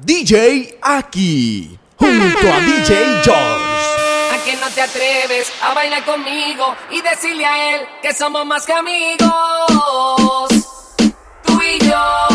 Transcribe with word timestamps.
DJ 0.00 0.78
Aki, 0.80 1.76
junto 1.96 2.52
a 2.52 2.60
DJ 2.60 3.20
George. 3.24 3.64
¿A 4.32 4.44
que 4.44 4.54
no 4.56 4.68
te 4.70 4.80
atreves 4.80 5.52
a 5.60 5.74
bailar 5.74 6.04
conmigo 6.04 6.72
y 6.92 7.00
decirle 7.00 7.44
a 7.44 7.74
él 7.74 7.80
que 8.00 8.14
somos 8.14 8.46
más 8.46 8.64
que 8.64 8.74
amigos? 8.74 9.28
Tú 11.44 11.60
y 11.60 11.84
yo. 11.84 12.27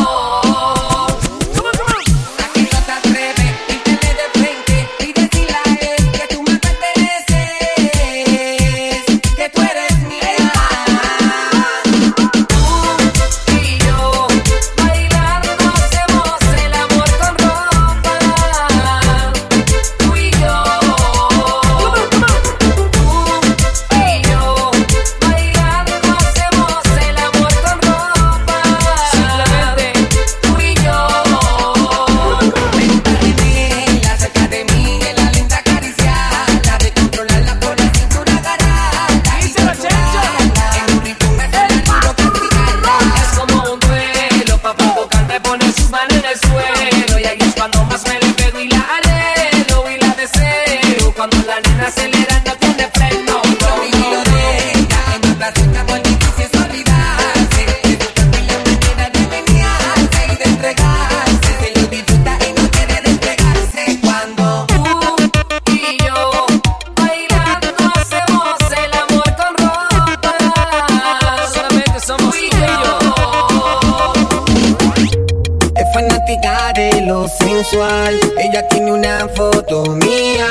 Ella 77.75 78.67
tiene 78.69 78.91
una 78.91 79.27
foto 79.29 79.83
mía, 79.95 80.47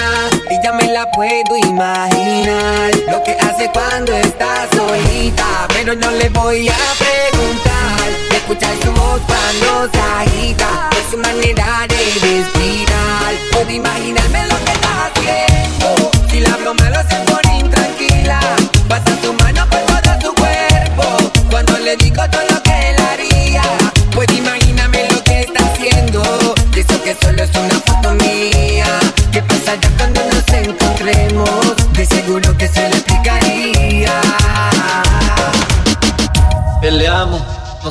ella 0.51 0.73
me 0.73 0.89
la 0.89 1.09
puedo 1.12 1.56
imaginar. 1.56 2.91
Lo 3.09 3.23
que 3.23 3.31
hace 3.41 3.70
cuando 3.73 4.12
está 4.12 4.67
solita, 4.75 5.69
pero 5.73 5.95
no 5.95 6.11
le 6.11 6.29
voy 6.31 6.69
a 6.69 6.75
preguntar. 6.98 8.09
Escuchar 8.34 8.75
su 8.83 8.91
voz 8.91 9.20
cuando 9.29 9.92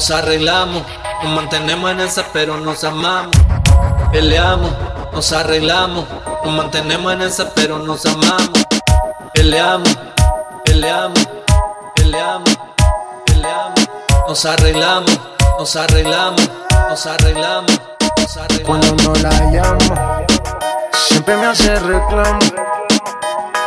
nos 0.02 0.10
arreglamos, 0.10 0.82
nos 1.22 1.32
mantenemos 1.36 1.92
en 1.92 2.00
esa, 2.00 2.26
pero 2.34 2.58
nos 2.58 2.84
amamos. 2.84 3.38
Peleamos, 4.12 4.72
nos 5.14 5.32
arreglamos, 5.32 6.08
nos 6.44 6.56
mantenemos 6.56 7.14
en 7.14 7.22
esa, 7.22 7.52
pero 7.54 7.78
nos 7.78 8.04
amamos. 8.08 8.50
Peleamos, 9.32 9.96
peleamos, 10.66 11.20
peleamos, 11.94 12.58
peleamos, 13.28 13.90
nos 14.28 14.46
arreglamos, 14.46 15.20
nos 15.60 15.76
arreglamos, 15.76 16.50
nos 16.90 17.06
arreglamos. 17.06 17.82
Cuando 18.66 18.96
no 19.04 19.14
la 19.22 19.30
llamo, 19.52 20.26
siempre 21.10 21.38
me 21.38 21.46
hace 21.46 21.76
reclamo. 21.76 22.40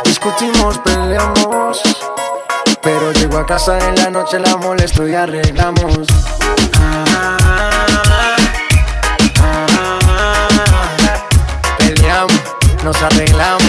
Discutimos, 0.03 0.79
peleamos. 0.79 1.94
Pero 2.85 3.11
llego 3.13 3.39
a 3.39 3.45
casa 3.47 3.79
en 3.89 3.95
la 3.95 4.11
noche, 4.11 4.37
la 4.39 4.57
molesto 4.57 5.07
y 5.07 5.15
arreglamos. 5.15 6.05
Peleamos, 11.79 12.41
nos 12.83 13.01
arreglamos. 13.01 13.64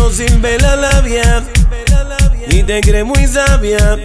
quedó 0.00 0.10
sin 0.12 0.40
ver 0.40 0.60
la 0.62 0.76
labia 0.76 1.42
y 2.48 2.62
te 2.62 2.80
crees 2.80 3.04
muy 3.04 3.26
sabia, 3.26 3.98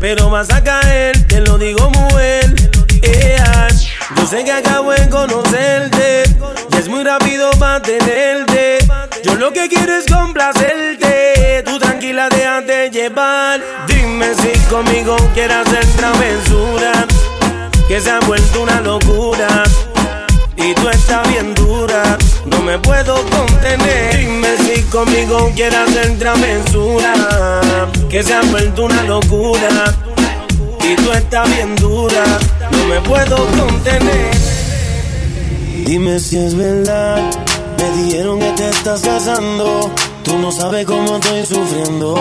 pero 0.00 0.30
vas 0.30 0.50
a 0.50 0.62
caer, 0.62 1.26
te 1.26 1.40
lo 1.40 1.58
digo 1.58 1.90
mujer. 1.90 2.54
Yeah. 3.02 3.68
Yo 4.16 4.26
sé 4.26 4.44
que 4.44 4.52
acabo 4.52 4.92
de 4.92 5.08
conocerte 5.08 6.24
y 6.72 6.76
es 6.76 6.88
muy 6.88 7.04
rápido 7.04 7.50
para 7.58 7.82
tenerte. 7.82 8.78
Yo 9.24 9.34
lo 9.34 9.52
que 9.52 9.68
quiero 9.68 9.92
es 9.94 10.06
complacerte, 10.06 11.62
tú 11.64 11.78
tranquila 11.78 12.28
déjate 12.28 12.90
llevar. 12.90 13.60
Dime 13.86 14.34
si 14.34 14.58
conmigo 14.70 15.16
quieres 15.34 15.58
hacer 15.58 15.84
travesura, 15.96 17.06
que 17.88 18.00
se 18.00 18.10
ha 18.10 18.20
vuelto 18.20 18.62
una 18.62 18.80
locura 18.80 19.64
y 20.56 20.74
tú 20.74 20.88
estás 20.88 21.28
bien 21.28 21.54
dura. 21.54 22.16
No 22.62 22.68
me 22.68 22.78
puedo 22.78 23.16
contener. 23.28 24.16
Dime 24.16 24.56
si 24.58 24.82
conmigo 24.82 25.50
quieras 25.56 25.96
entrar 25.96 26.38
mensura, 26.38 27.60
que 28.08 28.22
se 28.22 28.32
ha 28.32 28.40
vuelto 28.42 28.84
una 28.84 29.02
locura. 29.02 29.92
Y 30.80 30.94
tú 30.94 31.10
estás 31.10 31.48
bien 31.48 31.74
dura, 31.74 32.22
no 32.70 32.86
me 32.86 33.00
puedo 33.00 33.36
contener. 33.58 34.30
Dime 35.84 36.20
si 36.20 36.36
es 36.36 36.54
verdad, 36.54 37.20
me 37.78 37.90
dijeron 38.04 38.38
que 38.38 38.52
te 38.52 38.68
estás 38.68 39.00
casando. 39.00 39.90
Tú 40.22 40.38
no 40.38 40.52
sabes 40.52 40.86
cómo 40.86 41.16
estoy 41.16 41.44
sufriendo, 41.44 42.14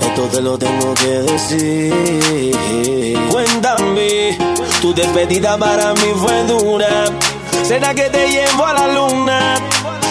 esto 0.00 0.22
te 0.32 0.40
lo 0.40 0.58
tengo 0.58 0.94
que 0.94 1.06
decir. 1.06 1.94
Cuéntame, 3.30 4.36
tu 4.80 4.92
despedida 4.92 5.56
para 5.56 5.94
mí 5.94 6.12
fue 6.16 6.42
dura. 6.42 7.04
¿Será 7.62 7.94
que 7.94 8.10
te 8.10 8.28
llevo 8.28 8.64
a 8.64 8.74
la 8.74 8.86
luna? 8.88 9.65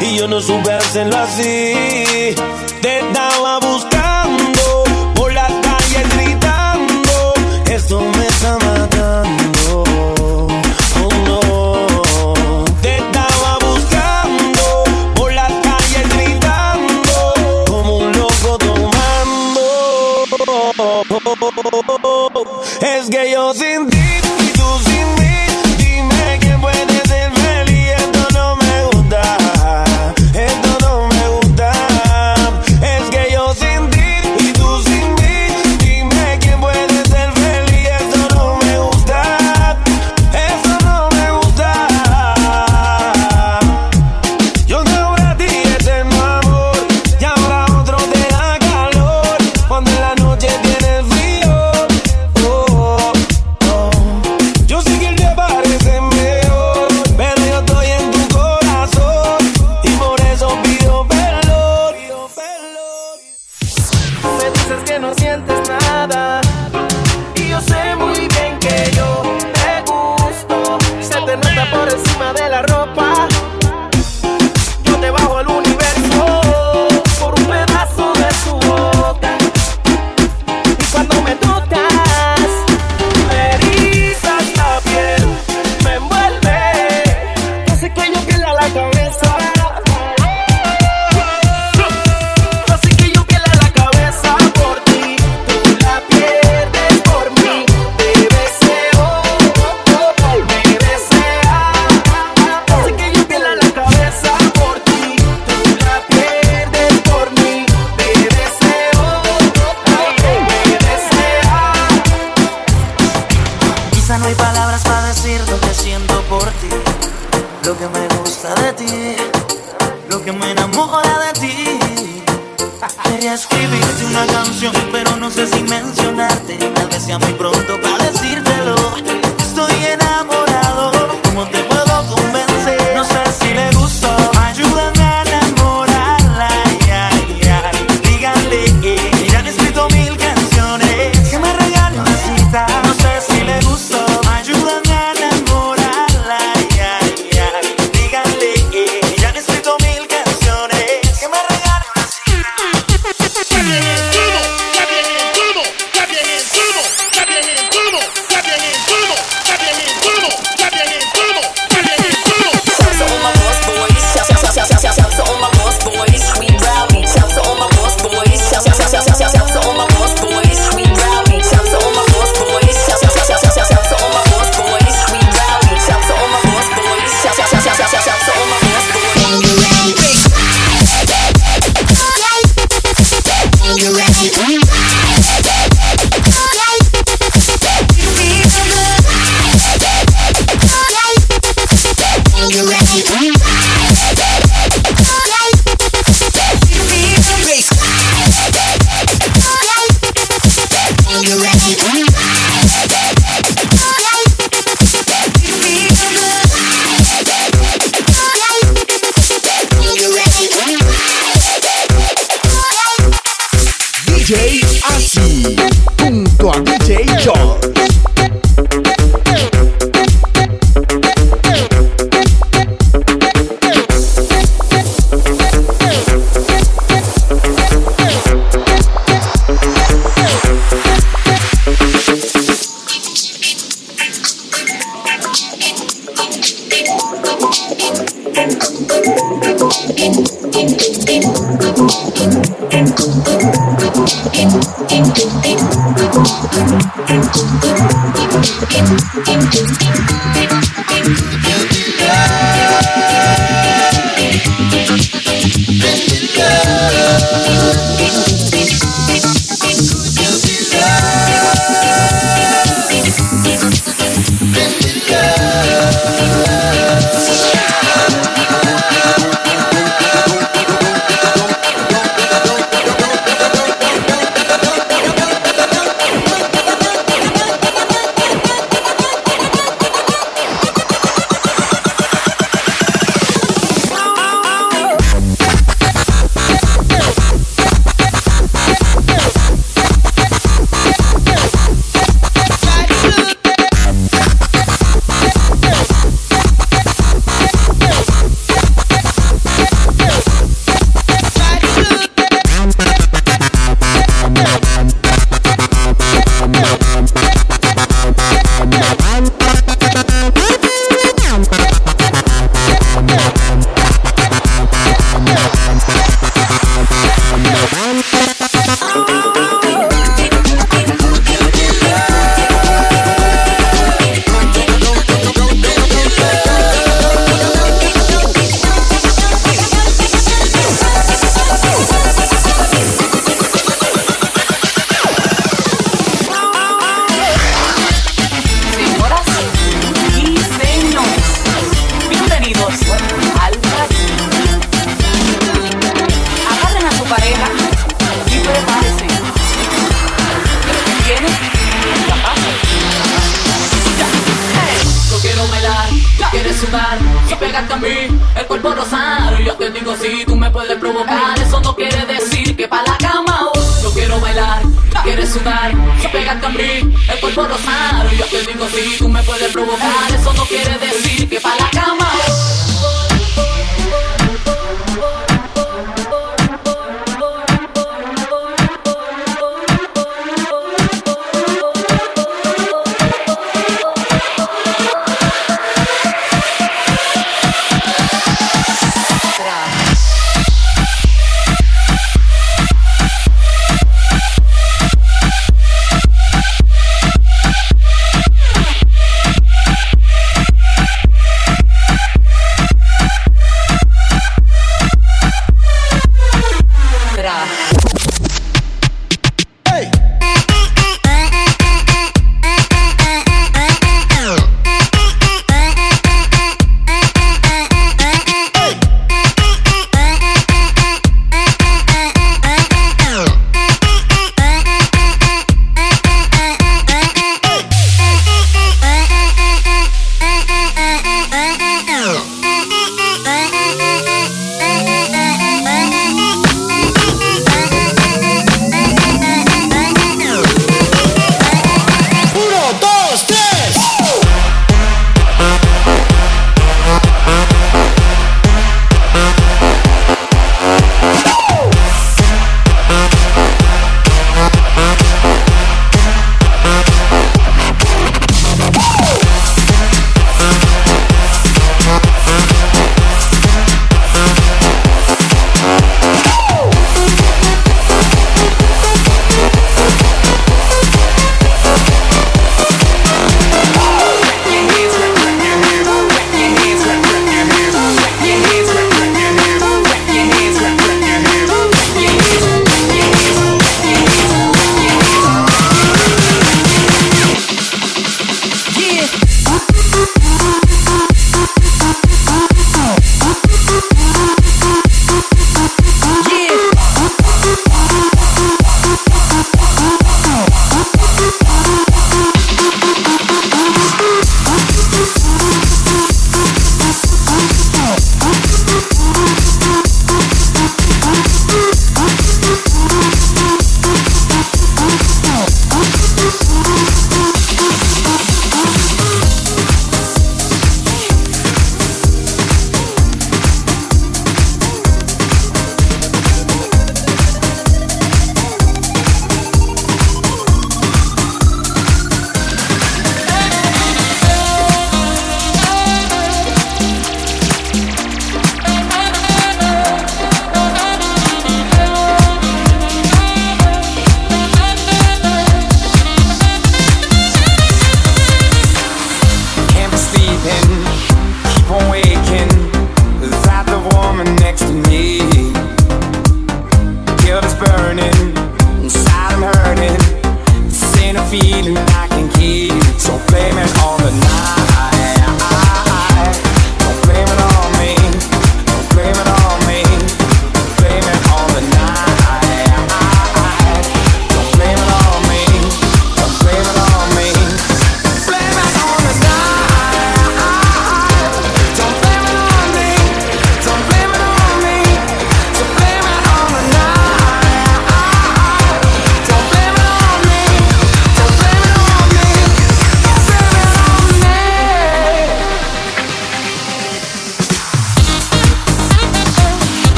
Y 0.00 0.16
yo 0.16 0.26
no 0.26 0.40
supe 0.40 0.72
hacerlo 0.72 1.16
así. 1.18 2.34
Te 2.80 3.00
estaba 3.00 3.60
buscando 3.60 4.84
por 5.14 5.32
las 5.32 5.52
calles 5.52 6.08
gritando. 6.16 7.34
Esto 7.70 8.00
me 8.00 8.26
está 8.26 8.56
matando. 8.58 9.84
Oh 11.02 11.08
no. 11.26 11.40
Te 12.80 12.96
estaba 12.96 13.58
buscando 13.58 14.84
por 15.14 15.32
las 15.32 15.52
calles 15.52 16.08
gritando. 16.16 17.34
Como 17.66 17.96
un 17.98 18.12
loco 18.12 18.58
tomando. 18.58 19.60
Es 22.80 23.10
que 23.10 23.30
yo 23.30 23.52
sin 23.54 23.88
ti. 23.90 23.99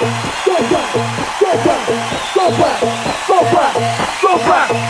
Go 0.00 0.06
back, 0.06 0.94
go 1.40 1.52
back, 1.62 1.84
go 2.34 2.50
back, 2.56 2.80
go 3.28 3.42
back, 3.52 4.22
go 4.22 4.36
back 4.38 4.89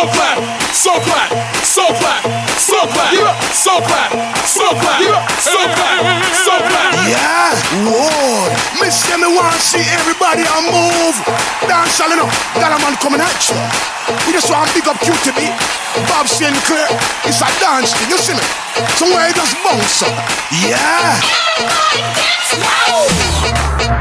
so 0.00 0.08
clap, 0.16 0.40
so 0.72 0.96
clap, 1.04 1.28
so 1.60 1.84
clap, 2.00 2.24
so 2.56 2.80
clap, 2.88 3.12
so 3.52 3.84
clap, 3.84 4.08
so 4.48 4.72
clap, 4.80 4.96
so 5.44 5.60
clap, 5.76 6.24
so 6.40 6.56
clap. 6.56 6.92
Yeah, 7.04 7.52
whoa. 7.84 8.48
Miss 8.80 9.04
me 9.12 9.28
want 9.28 9.52
to 9.52 9.60
see 9.60 9.84
everybody 10.00 10.48
on 10.56 10.72
move. 10.72 11.20
Dance, 11.68 12.00
you 12.00 12.16
know. 12.16 12.24
Got 12.56 12.72
a 12.72 12.78
man 12.80 12.96
coming 12.96 13.20
at 13.20 13.36
you. 13.44 13.60
We 14.24 14.32
just 14.32 14.48
want 14.48 14.68
to 14.68 14.74
big 14.74 14.88
up 14.88 14.96
QTB. 15.04 15.52
Bob 16.08 16.26
Sinclair. 16.28 16.88
It's 17.28 17.44
a 17.44 17.48
dance 17.60 17.92
thing, 17.92 18.08
you 18.08 18.16
see 18.16 18.32
me? 18.32 18.44
Somewhere 18.96 19.28
you 19.28 19.34
just 19.34 19.52
bounce 19.60 20.00
up. 20.00 20.16
Yeah. 20.64 21.20
DJ 23.20 23.99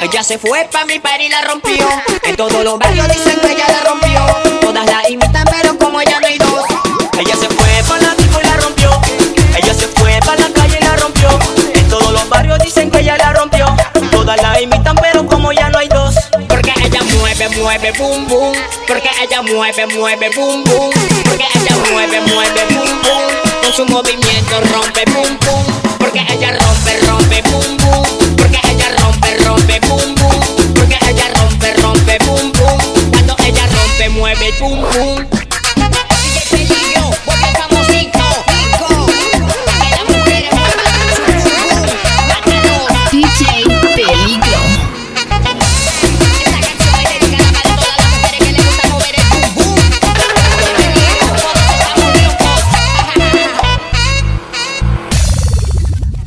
Ella 0.00 0.22
se 0.24 0.38
fue 0.38 0.66
pa' 0.72 0.86
mi 0.86 0.98
par 0.98 1.20
y 1.20 1.28
la 1.28 1.42
rompió. 1.42 1.86
En 2.24 2.34
todos 2.34 2.64
los 2.64 2.78
barrios 2.78 3.06
dicen 3.08 3.38
que 3.38 3.52
ella 3.52 3.66
la 3.68 3.90
rompió. 3.90 4.60
Todas 4.62 4.86
la 4.86 5.06
imitan, 5.10 5.44
pero 5.44 5.76
como 5.78 6.00
ella 6.00 6.18
no 6.20 6.26
hay 6.26 6.38
dos. 6.38 6.64
Ella 7.18 7.36
se 7.36 7.48
fue 7.48 7.68
pa' 7.86 7.98
la 7.98 8.14
disco 8.14 8.40
y 8.42 8.46
la 8.46 8.56
rompió. 8.56 8.90
Ella 9.54 9.74
se 9.74 9.86
fue 9.88 10.18
pa' 10.24 10.36
la 10.36 10.48
calle 10.54 10.78
y 10.80 10.84
la 10.84 10.96
rompió. 10.96 11.28
En 11.74 11.86
todos 11.90 12.12
los 12.12 12.26
barrios 12.30 12.58
dicen 12.60 12.90
que 12.90 13.00
ella 13.00 13.18
la 13.18 13.34
rompió. 13.34 13.66
Todas 14.10 14.40
la 14.40 14.58
imitan, 14.58 14.96
pero 14.96 15.26
como 15.26 15.52
ya 15.52 15.68
no 15.68 15.78
hay 15.78 15.88
dos. 15.88 16.14
Porque 16.48 16.72
ella 16.82 17.00
mueve, 17.18 17.48
mueve, 17.58 17.92
boom, 17.98 18.26
boom. 18.26 18.56
Porque 18.86 19.10
ella 19.20 19.42
mueve, 19.42 19.86
mueve, 19.86 20.30
boom, 20.34 20.64
boom. 20.64 20.90
Porque 21.24 21.44
ella 21.54 21.76
mueve, 21.92 22.20
mueve, 22.22 22.64
boom, 22.70 23.02
boom. 23.02 23.22
Con 23.62 23.72
su 23.74 23.84
movimiento 23.84 24.60
rompe, 24.72 25.04
boom, 25.12 25.38
boom. 25.44 25.64
Porque 25.98 26.20
ella 26.20 26.52
rompe, 26.58 27.06
rompe, 27.06 27.42
boom, 27.50 27.76
boom. 27.76 28.29
Rompe, 29.50 29.80
boom, 29.88 30.14
boom. 30.14 30.74
Porque 30.74 30.96
ella 31.08 31.24
rompe, 31.34 31.74
rompe, 31.82 32.18
boom, 32.24 32.52
boom. 32.52 33.10
Cuando 33.10 33.34
ella 33.44 33.66
rompe, 33.66 34.08
mueve, 34.10 34.52
boom, 34.60 34.80
boom. 34.92 35.39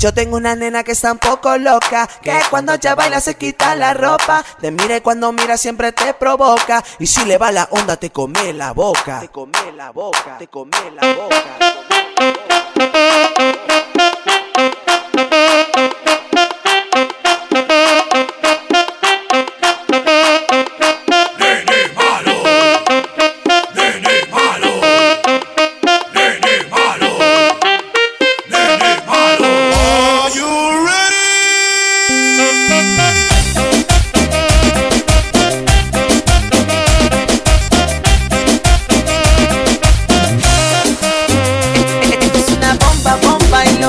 Yo 0.04 0.14
tengo 0.14 0.36
una 0.36 0.54
nena 0.54 0.84
que 0.84 0.92
está 0.92 1.14
un 1.14 1.18
poco 1.18 1.58
loca, 1.58 2.10
que 2.22 2.38
cuando 2.50 2.74
ella 2.74 2.94
baila 2.94 3.22
se 3.22 3.36
quita 3.36 3.74
la 3.74 3.94
ropa, 3.94 4.44
te 4.60 4.70
mira 4.70 4.98
y 4.98 5.00
cuando 5.00 5.32
mira 5.32 5.56
siempre 5.56 5.94
te 5.94 6.14
provoca, 6.14 6.84
y 7.00 7.08
si 7.08 7.24
le 7.24 7.38
va 7.38 7.54
la 7.54 7.70
onda 7.72 7.96
te 7.96 8.10
come 8.10 8.52
la 8.52 8.74
boca, 8.74 9.22
te 9.22 9.30
come 9.30 9.72
la 9.78 9.92
boca, 9.92 10.38
te 10.38 10.50
come 10.50 10.92
la 10.94 11.14
boca. 11.14 11.54
Are 12.86 13.53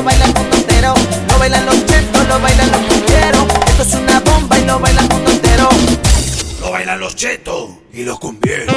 baila 0.05 0.27
el 0.27 0.35
mundo 0.35 0.57
entero, 0.57 0.95
lo 1.31 1.39
bailan 1.39 1.67
los 1.67 1.87
chetos, 1.87 2.29
lo 2.29 2.41
bailan 2.41 2.71
los 2.71 2.81
cumbieros, 2.83 3.47
esto 3.67 3.83
es 3.83 3.95
una 3.95 4.21
bomba 4.21 4.59
y 4.59 4.65
lo 4.65 4.79
baila 4.79 5.01
el 5.01 5.09
mundo 5.09 5.31
entero. 5.31 5.69
Lo 6.61 6.71
bailan 6.71 7.01
los 7.01 7.17
chetos 7.17 7.71
y 7.93 8.05
los 8.05 8.19
cumbieros. 8.19 8.77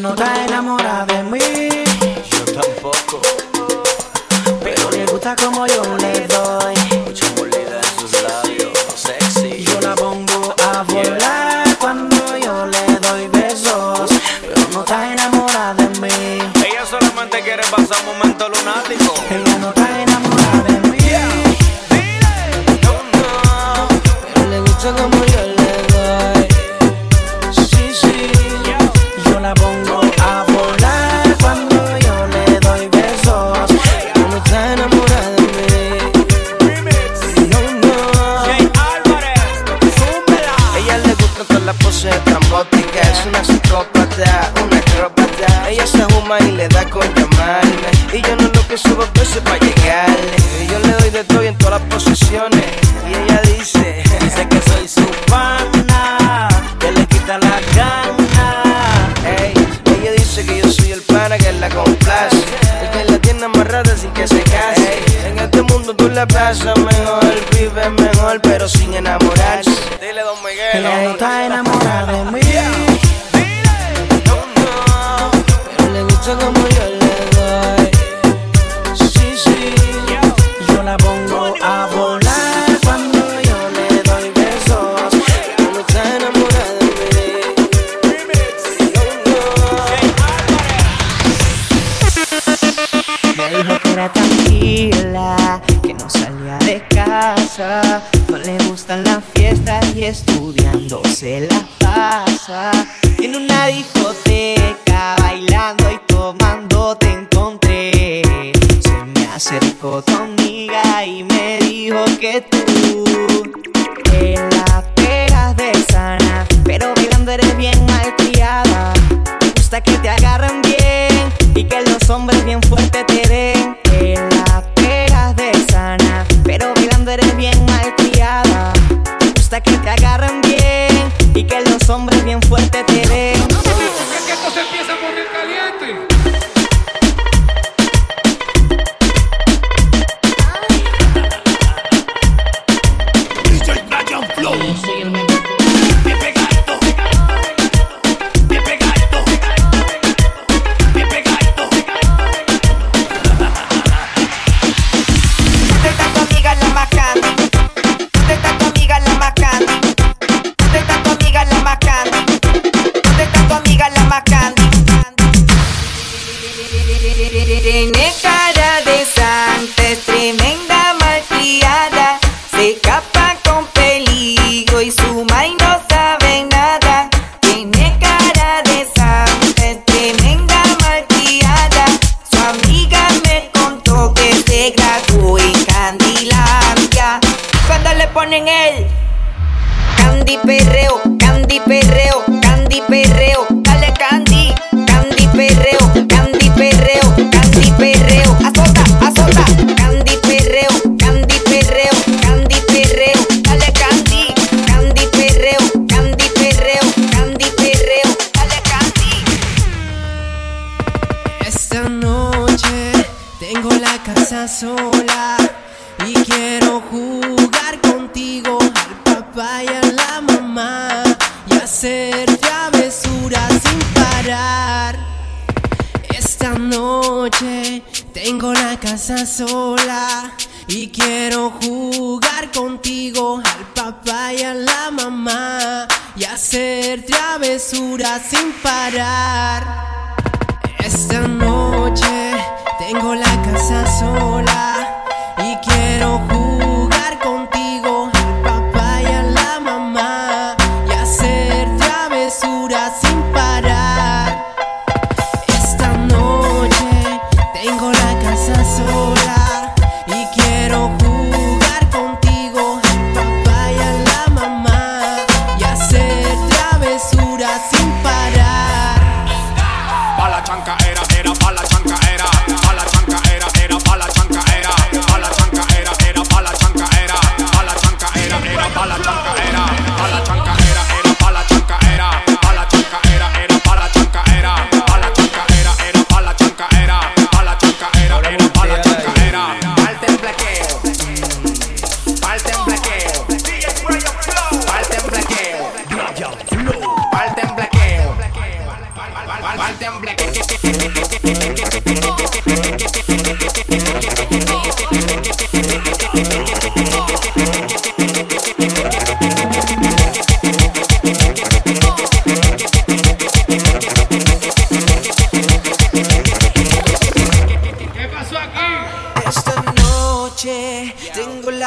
No 0.00 0.10
está 0.10 0.44
enamorada 0.44 1.06
de 1.06 1.22
mí, 1.24 1.57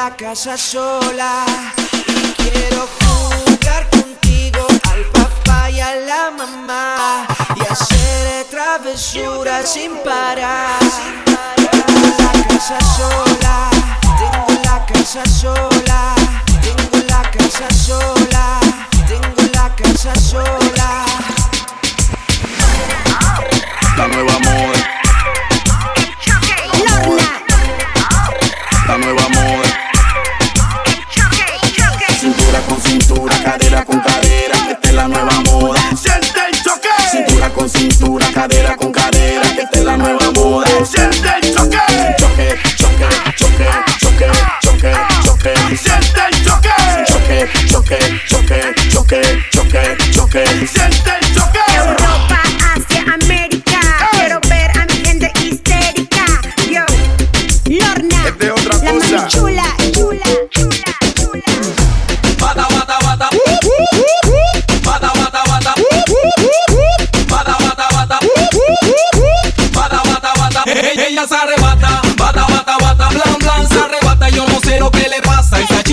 la 0.04 0.16
casa 0.16 0.56
sola 0.56 1.44
y 2.08 2.32
quiero 2.42 2.88
jugar 2.98 3.88
contigo 3.88 4.66
al 4.90 5.04
papá 5.12 5.70
y 5.70 5.78
a 5.78 5.94
la 5.94 6.30
mamá 6.36 7.24
y 7.54 7.72
hacer 7.72 8.44
travesuras 8.50 9.72
sin 9.72 9.92
parar. 9.98 10.80
Tengo 11.70 12.16
la 12.18 12.32
casa 12.48 12.78
sola, 12.96 13.70
tengo 14.18 14.60
la 14.64 14.84
casa 14.86 15.24
sola, 15.24 16.14
tengo 16.62 17.06
la 17.06 17.22
casa 17.30 17.68
sola, 17.72 18.58
tengo 19.06 19.42
la 19.54 19.72
casa 19.76 20.14
sola. 20.16 21.04
La 23.96 24.08
nueva 24.08 24.38
moda. 24.40 24.78
La 28.88 28.98
nueva 28.98 29.28
moda. 29.28 29.71
Cintura 32.52 32.68
con 32.68 32.82
cintura, 32.82 33.42
cadera 33.42 33.82
con 33.82 34.00
cadera, 34.00 34.54
esta 34.68 34.88
es 34.88 34.94
la 34.94 35.08
nueva 35.08 35.40
moda. 35.46 35.80
Siente 35.96 36.40
el 36.50 36.62
choque. 36.62 36.88
Cintura 37.10 37.48
con 37.48 37.70
cintura, 37.70 38.26
cadera 38.34 38.76
con 38.76 38.92
cadera, 38.92 39.42
esta 39.58 39.78
es 39.78 39.84
la 39.84 39.96
nueva 39.96 40.30
moda. 40.34 40.66
Siente 40.84 41.30
el 41.40 41.54
choque. 41.54 41.78
Choque, 42.18 42.58
choque, 42.76 43.08
choque, 43.36 43.68
choque, 43.96 44.30
choque, 44.60 44.92
choque. 45.24 45.54
Siente 45.78 46.20
el 46.30 46.44
choque. 46.44 46.68
Choque, 47.06 47.48
choque, 47.70 47.98
choque, 48.28 48.74
choque, 48.90 49.22
choque, 49.50 49.96
choque. 50.12 50.44
Siente 50.66 51.10
el 51.22 51.34
choque. 51.34 51.61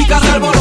nunca 0.10 0.26
salvo 0.26 0.59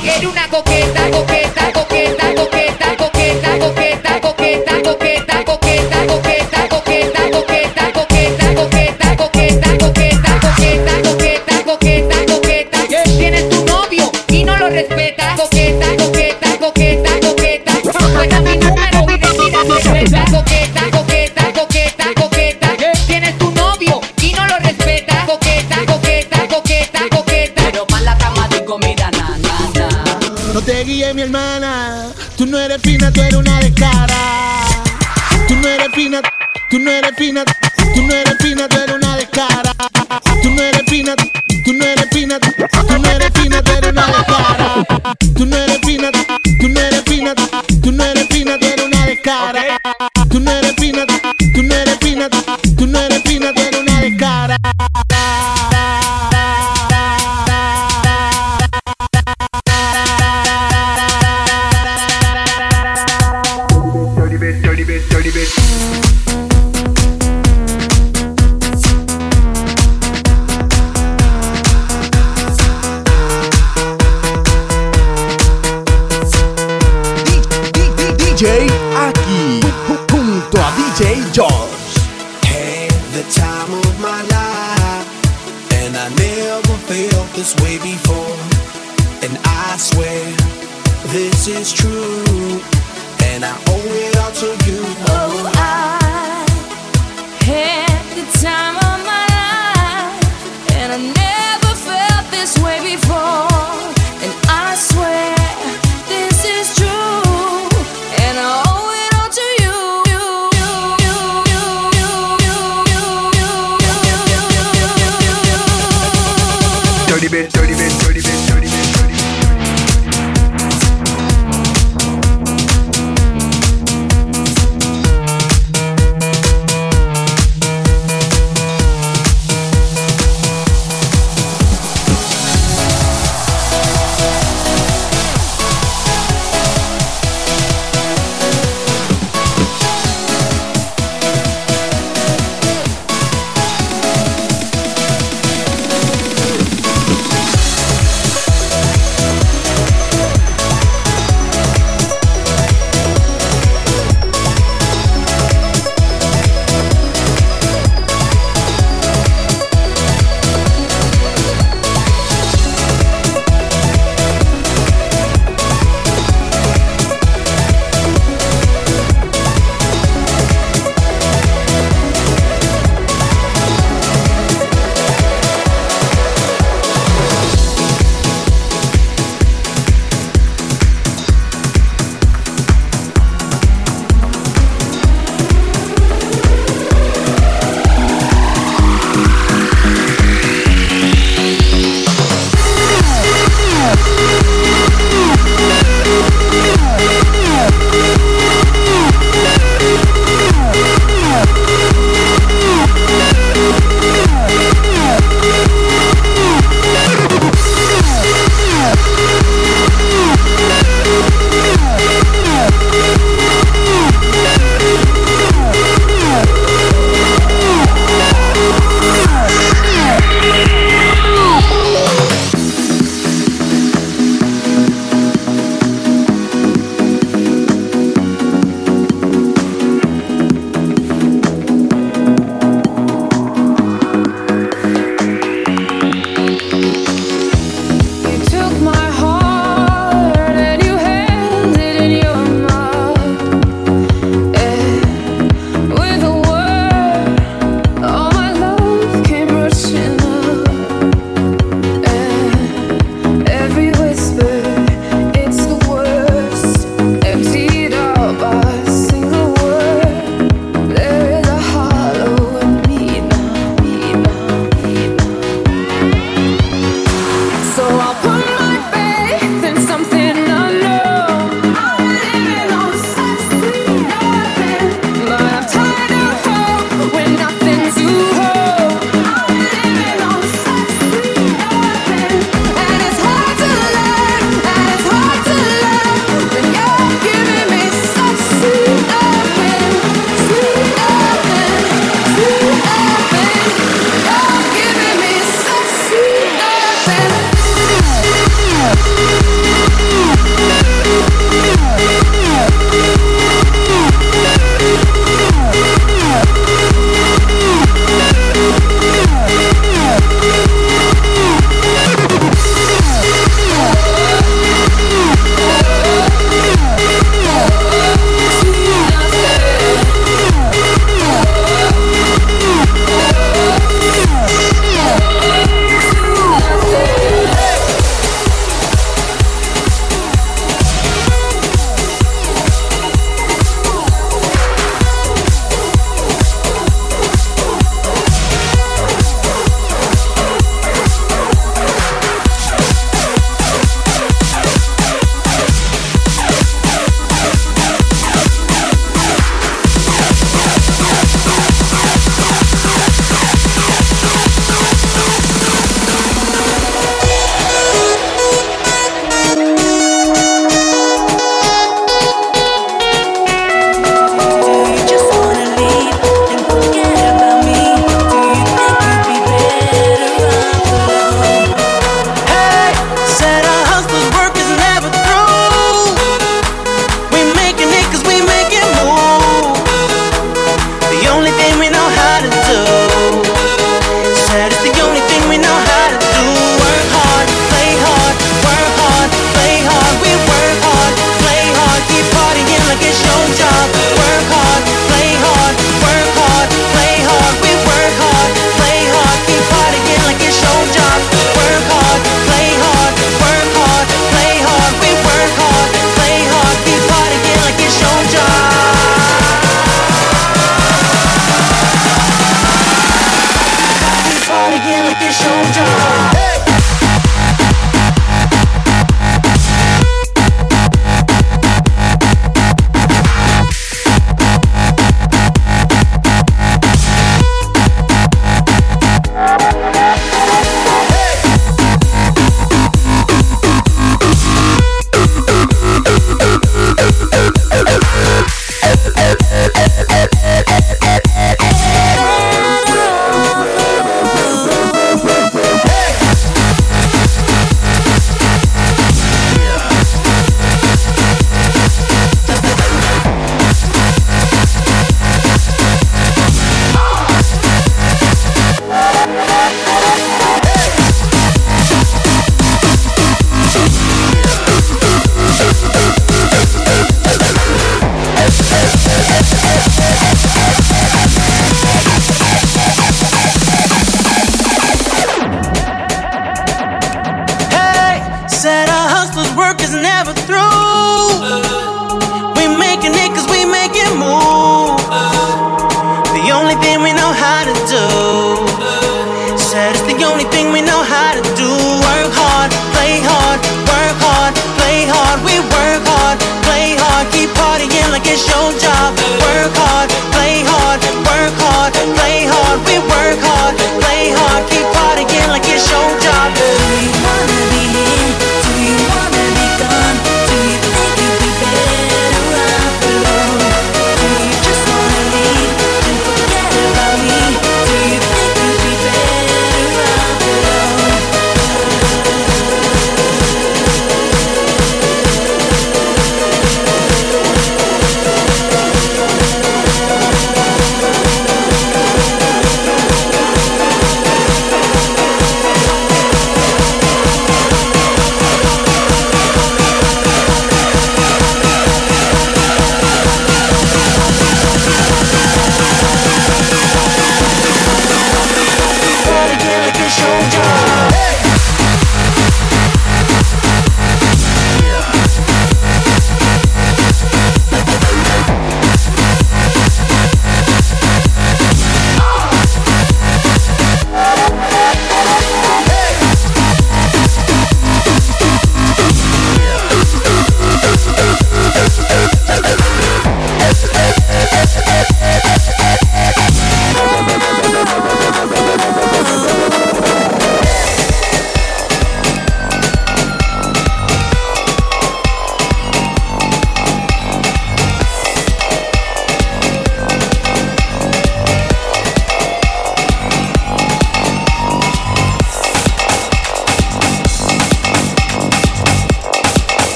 que 0.00 0.08
eres 0.10 0.24
una 0.24 0.48
coqueta, 0.48 0.83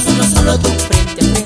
solo, 0.00 0.22
solo, 0.22 0.24
solo 0.24 0.58
tú 0.58 0.68
frente. 0.68 1.37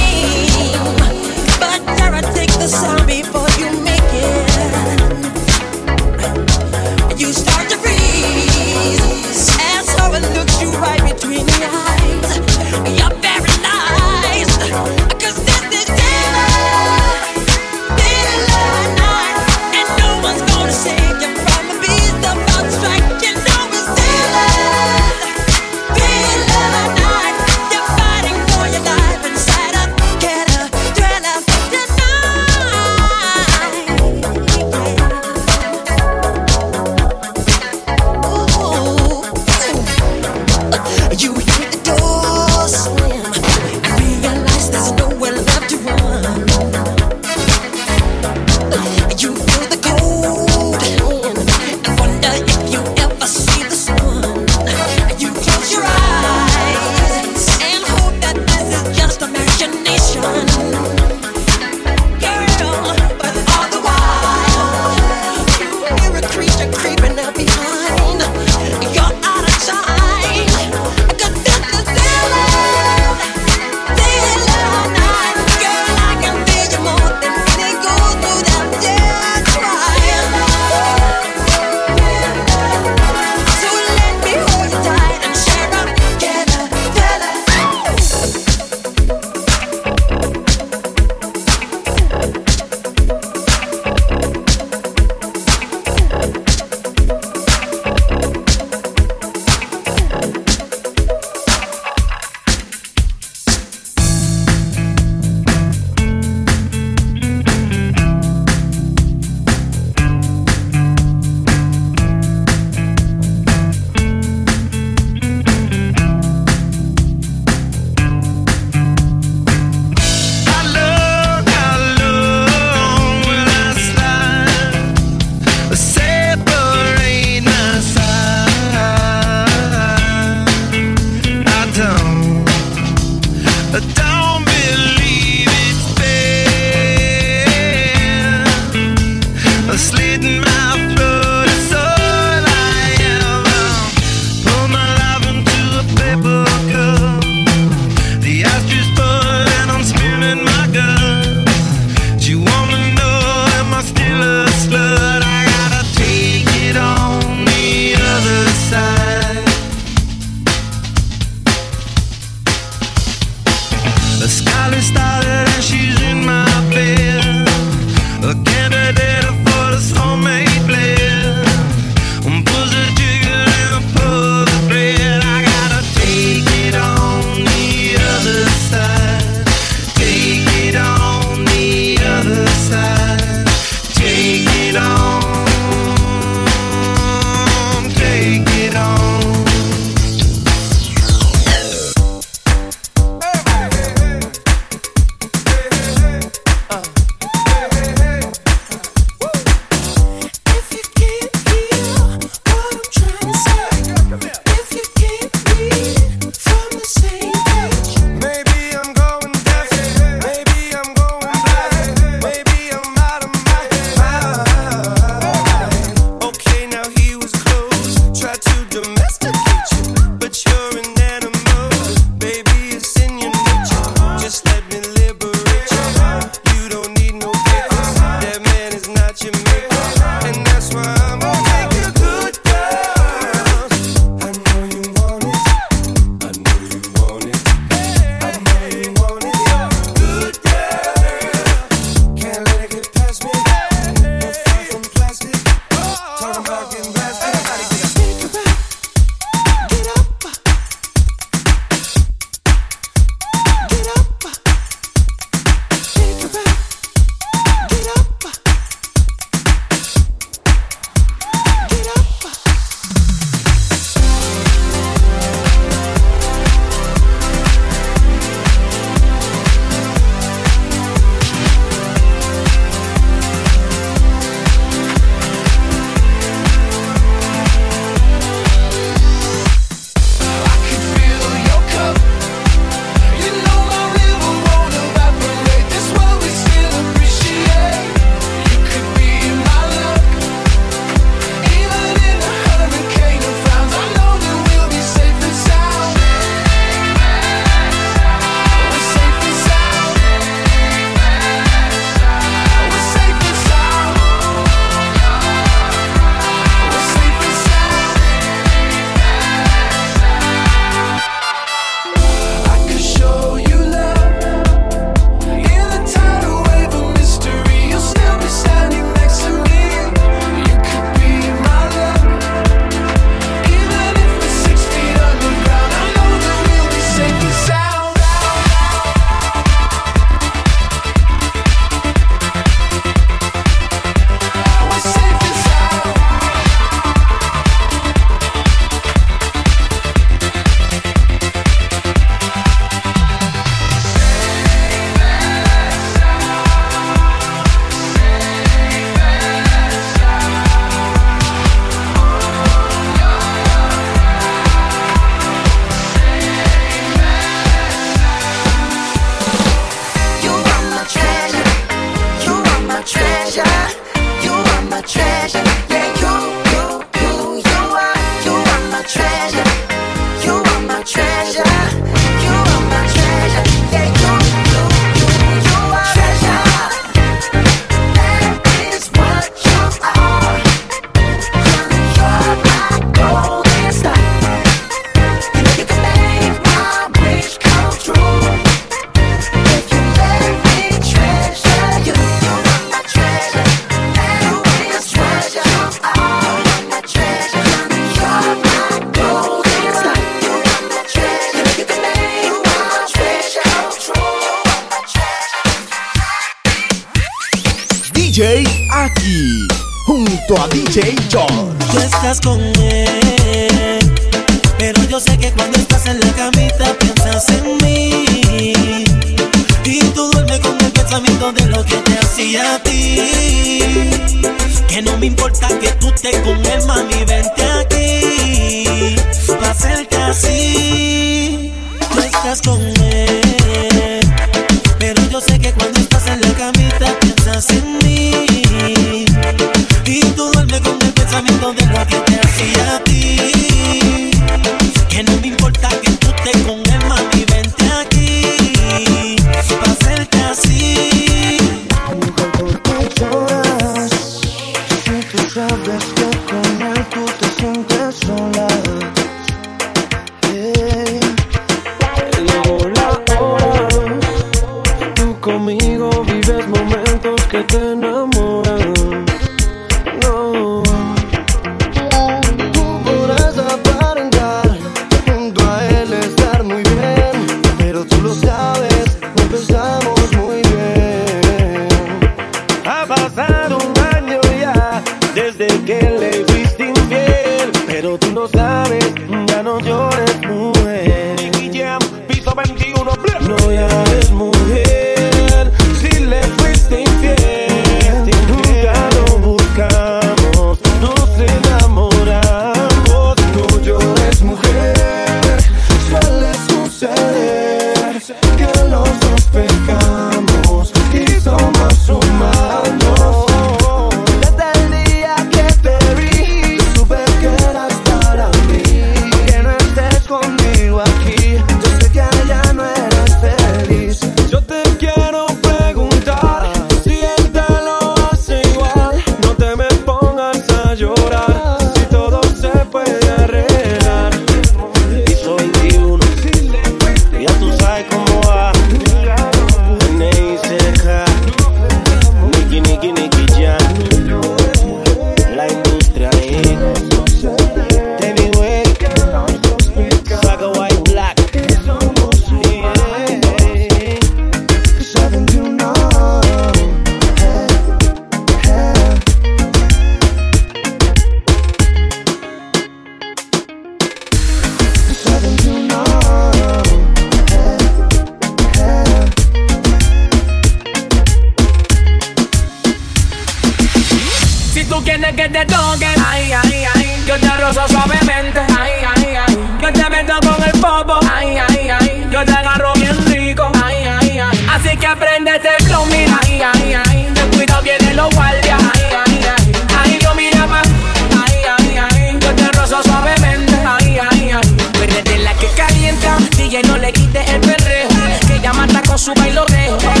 que 595.39 595.47
calienta, 595.55 596.17
DJ 596.37 596.61
no 596.63 596.77
le 596.77 596.91
quite 596.91 597.19
el 597.31 597.41
perreo, 597.41 597.87
que 598.27 598.35
ella 598.35 598.53
mata 598.53 598.81
con 598.83 598.97
su 598.97 599.13
bailo 599.13 599.45
bailotejo 599.45 600.00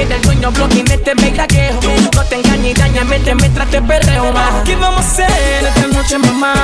el 0.00 0.22
dueño, 0.22 0.50
bloque 0.52 0.80
en 0.80 0.90
este 0.90 1.14
bellaqueo. 1.14 1.78
No 2.14 2.24
te 2.24 2.36
engañes 2.36 2.70
y 2.70 2.74
dañame 2.74 3.18
mientras 3.38 3.68
te 3.70 3.82
perreo 3.82 4.32
más. 4.32 4.62
¿Qué 4.64 4.74
vamos 4.74 5.04
a 5.04 5.08
hacer 5.08 5.30
esta 5.62 5.86
noche, 5.88 6.16
mamá? 6.16 6.54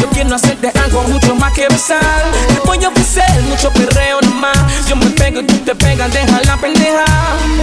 Yo 0.00 0.08
quiero 0.10 0.36
hacerte 0.36 0.70
algo 0.78 1.02
mucho 1.02 1.34
más 1.34 1.52
que 1.54 1.66
besar. 1.68 2.00
Te 2.46 2.60
voy 2.64 2.84
a 2.84 2.88
ofrecer 2.88 3.28
mucho 3.48 3.72
perreo 3.72 4.20
nomás. 4.20 4.56
Yo 4.88 4.94
me 4.94 5.06
pego 5.06 5.40
y 5.40 5.44
tú 5.44 5.56
te 5.64 5.74
pegas, 5.74 6.12
deja 6.12 6.40
la 6.46 6.56
pendeja. 6.56 7.04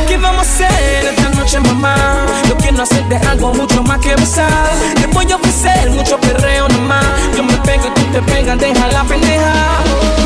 ¿Qué 0.06 0.18
vamos 0.18 0.46
a 0.46 0.52
hacer 0.52 1.06
esta 1.06 1.30
noche, 1.30 1.60
mamá? 1.62 2.26
Yo 2.50 2.58
quiero 2.58 2.84
hacerte 2.84 3.16
algo 3.16 3.54
mucho 3.54 3.82
más 3.84 4.00
que 4.00 4.14
besar. 4.16 4.70
Te 4.96 5.08
voy 5.08 5.32
a 5.32 5.38
ofrecer 5.38 5.92
mucho 5.92 6.20
perreo 6.20 6.68
nomás. 6.68 7.06
Yo 7.38 7.44
me 7.44 7.56
pego 7.60 7.88
y 7.88 7.92
tú 7.92 8.02
te 8.12 8.22
pegas, 8.22 8.60
deja 8.60 8.88
la 8.88 9.04
pendeja. 9.06 10.21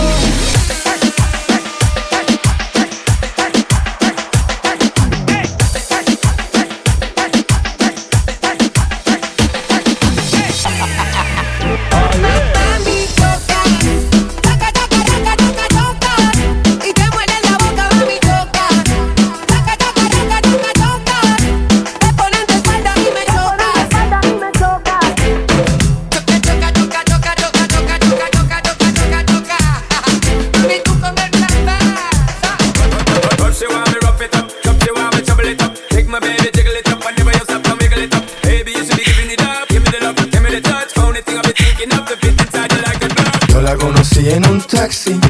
taxi. 44.76 45.25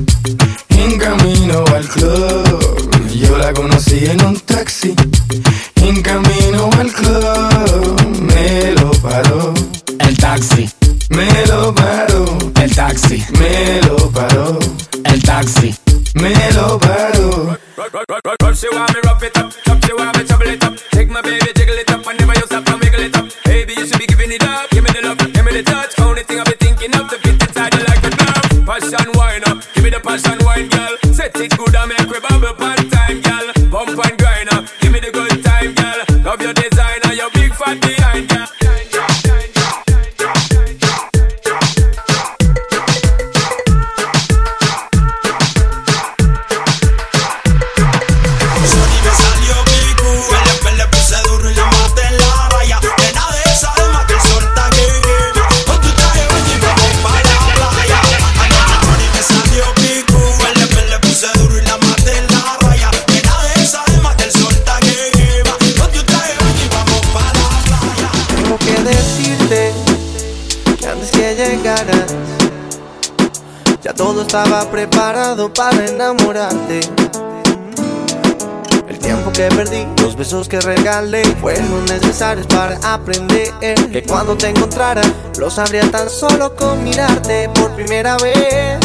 Enamorarte. 75.85 76.79
El 78.87 78.99
tiempo 78.99 79.31
que 79.31 79.47
perdí, 79.49 79.85
los 80.01 80.15
besos 80.15 80.47
que 80.47 80.59
regalé, 80.59 81.23
fueron 81.41 81.85
necesarios 81.85 82.47
para 82.47 82.77
aprender 82.93 83.53
que 83.91 84.03
cuando 84.03 84.35
te 84.35 84.49
encontrara, 84.49 85.01
lo 85.37 85.49
sabría 85.49 85.89
tan 85.91 86.09
solo 86.09 86.55
con 86.55 86.83
mirarte 86.83 87.49
por 87.49 87.71
primera 87.71 88.17
vez. 88.17 88.79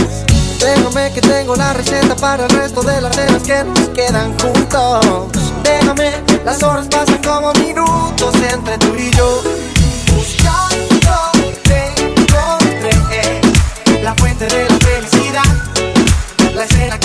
Déjame 0.59 1.13
que 1.13 1.21
tengo 1.21 1.57
la 1.57 1.73
receta 1.73 2.15
para 2.17 2.45
el 2.45 2.51
resto 2.51 2.83
de 2.83 3.01
las 3.01 3.17
cenas 3.17 3.43
que 3.43 3.65
nos 3.65 3.89
quedan 3.91 4.39
juntos. 4.39 5.29
Déjame, 5.63 6.13
las 6.45 6.63
horas 6.63 6.87
pasan 6.89 7.23
como 7.23 7.53
minutos 7.55 8.35
entre 8.53 8.79
tú 8.79 8.95
y 8.97 9.11
yo. 9.17 9.43
La 16.61 16.67
escena 16.67 17.00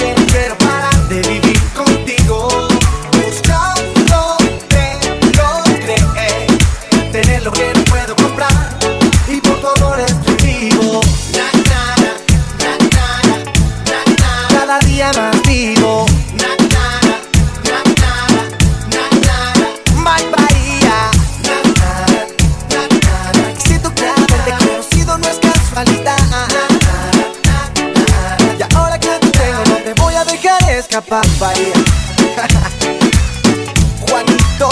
Juanito. 33.99 34.69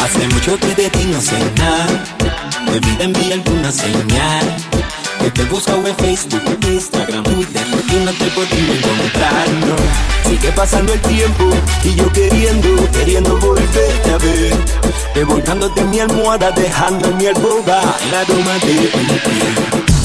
Hace 0.00 0.28
mucho 0.28 0.56
que 0.58 0.74
de 0.76 0.90
ti 0.90 1.04
no 1.06 1.20
sé 1.20 1.38
nada. 1.56 1.86
De 2.70 2.78
vida 2.78 3.04
envía 3.04 3.34
alguna 3.34 3.72
señal. 3.72 4.56
Que 5.18 5.30
te 5.32 5.44
busco 5.46 5.72
en 5.72 5.96
Facebook, 5.96 6.57
Sigue 10.48 10.60
pasando 10.60 10.94
el 10.94 11.00
tiempo 11.02 11.44
y 11.84 11.94
yo 11.94 12.10
queriendo, 12.10 12.90
queriendo 12.90 13.36
volverte 13.36 14.10
a 14.10 14.16
ver. 14.16 14.56
Revolcándote 15.14 15.82
en 15.82 15.90
mi 15.90 16.00
almohada, 16.00 16.50
dejando 16.52 17.14
mi 17.16 17.26
alboba 17.26 17.82
el 18.06 18.14
aroma 18.14 18.54
de 18.54 18.60
piel. 18.60 19.97